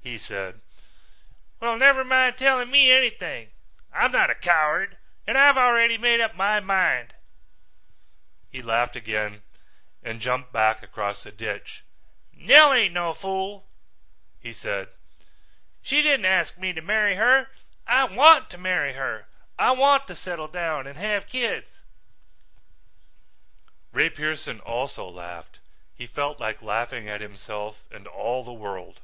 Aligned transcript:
he 0.00 0.16
said. 0.16 0.58
"Well, 1.60 1.76
never 1.76 2.02
mind 2.02 2.38
telling 2.38 2.70
me 2.70 2.90
anything. 2.90 3.50
I'm 3.92 4.10
not 4.10 4.30
a 4.30 4.34
coward 4.34 4.96
and 5.26 5.36
I've 5.36 5.58
already 5.58 5.98
made 5.98 6.18
up 6.22 6.34
my 6.34 6.60
mind." 6.60 7.12
He 8.50 8.62
laughed 8.62 8.96
again 8.96 9.42
and 10.02 10.22
jumped 10.22 10.50
back 10.50 10.82
across 10.82 11.22
the 11.22 11.30
ditch. 11.30 11.82
"Nell 12.32 12.72
ain't 12.72 12.94
no 12.94 13.12
fool," 13.12 13.68
he 14.40 14.54
said. 14.54 14.88
"She 15.82 16.00
didn't 16.00 16.24
ask 16.24 16.56
me 16.56 16.72
to 16.72 16.80
marry 16.80 17.16
her. 17.16 17.50
I 17.86 18.04
want 18.04 18.48
to 18.48 18.56
marry 18.56 18.94
her. 18.94 19.28
I 19.58 19.72
want 19.72 20.08
to 20.08 20.14
settle 20.16 20.48
down 20.48 20.86
and 20.86 20.96
have 20.98 21.28
kids." 21.28 21.82
Ray 23.92 24.08
Pearson 24.08 24.60
also 24.60 25.06
laughed. 25.06 25.58
He 25.94 26.06
felt 26.06 26.40
like 26.40 26.62
laughing 26.62 27.10
at 27.10 27.20
himself 27.20 27.82
and 27.90 28.06
all 28.06 28.42
the 28.42 28.50
world. 28.54 29.00